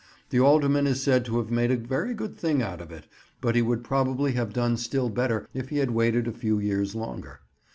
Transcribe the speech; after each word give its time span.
The 0.31 0.39
Alderman 0.39 0.87
is 0.87 1.03
said 1.03 1.25
to 1.25 1.37
have 1.37 1.51
made 1.51 1.69
a 1.69 1.77
very 1.77 2.15
good 2.15 2.35
thing 2.35 2.63
out 2.63 2.81
of 2.81 2.91
it, 2.91 3.05
but 3.39 3.53
he 3.55 3.61
would 3.61 3.83
probably 3.83 4.31
have 4.31 4.51
done 4.51 4.75
still 4.77 5.09
better 5.09 5.47
if 5.53 5.69
he 5.69 5.77
had 5.77 5.91
waited 5.91 6.27
a 6.27 6.31
few 6.31 6.57
years 6.57 6.95
longer. 6.95 7.41